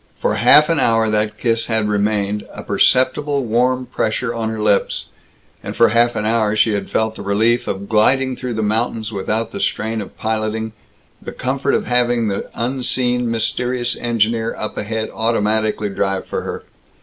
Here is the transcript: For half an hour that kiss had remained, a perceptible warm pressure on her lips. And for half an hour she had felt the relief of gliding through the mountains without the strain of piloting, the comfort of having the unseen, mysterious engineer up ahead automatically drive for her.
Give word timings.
For 0.19 0.33
half 0.33 0.67
an 0.67 0.79
hour 0.79 1.11
that 1.11 1.37
kiss 1.37 1.67
had 1.67 1.87
remained, 1.87 2.43
a 2.51 2.63
perceptible 2.63 3.45
warm 3.45 3.85
pressure 3.85 4.33
on 4.33 4.49
her 4.49 4.59
lips. 4.59 5.05
And 5.63 5.75
for 5.75 5.89
half 5.89 6.15
an 6.15 6.25
hour 6.25 6.55
she 6.55 6.73
had 6.73 6.89
felt 6.89 7.13
the 7.17 7.21
relief 7.21 7.67
of 7.67 7.87
gliding 7.87 8.35
through 8.35 8.55
the 8.55 8.63
mountains 8.63 9.11
without 9.13 9.51
the 9.51 9.59
strain 9.59 10.01
of 10.01 10.17
piloting, 10.17 10.71
the 11.21 11.31
comfort 11.31 11.75
of 11.75 11.85
having 11.85 12.29
the 12.29 12.49
unseen, 12.55 13.29
mysterious 13.29 13.95
engineer 13.95 14.55
up 14.57 14.75
ahead 14.75 15.11
automatically 15.13 15.89
drive 15.89 16.25
for 16.25 16.41
her. 16.41 16.63